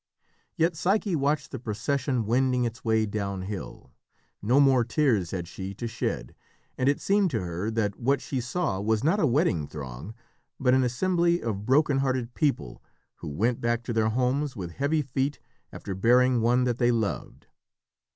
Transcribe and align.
Yet 0.55 0.75
Psyche 0.75 1.15
watched 1.15 1.51
the 1.51 1.59
procession 1.59 2.25
wending 2.25 2.63
its 2.65 2.83
way 2.83 3.05
downhill. 3.05 3.91
No 4.41 4.59
more 4.59 4.83
tears 4.83 5.29
had 5.29 5.47
she 5.47 5.75
to 5.75 5.87
shed, 5.87 6.33
and 6.75 6.89
it 6.89 6.99
seemed 6.99 7.29
to 7.29 7.41
her 7.41 7.69
that 7.69 7.99
what 7.99 8.19
she 8.19 8.41
saw 8.41 8.79
was 8.81 9.03
not 9.03 9.19
a 9.19 9.27
wedding 9.27 9.67
throng, 9.67 10.15
but 10.59 10.73
an 10.73 10.83
assembly 10.83 11.43
of 11.43 11.67
broken 11.67 11.99
hearted 11.99 12.33
people 12.33 12.81
who 13.17 13.27
went 13.27 13.61
back 13.61 13.83
to 13.83 13.93
their 13.93 14.09
homes 14.09 14.55
with 14.55 14.71
heavy 14.71 15.03
feet 15.03 15.37
after 15.71 15.93
burying 15.93 16.41
one 16.41 16.63
that 16.63 16.79
they 16.79 16.89
loved. 16.89 17.45